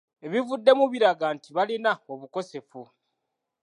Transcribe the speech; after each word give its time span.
Ebivuddemu 0.25 0.83
biraga 0.93 1.27
nti 1.35 1.49
balina 1.55 1.91
obukosefu. 2.13 2.81